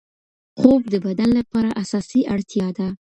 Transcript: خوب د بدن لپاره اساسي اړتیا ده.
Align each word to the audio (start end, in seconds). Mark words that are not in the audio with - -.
خوب 0.59 0.81
د 0.93 0.95
بدن 1.05 1.29
لپاره 1.39 1.69
اساسي 1.81 2.21
اړتیا 2.33 2.67
ده. 2.77 2.87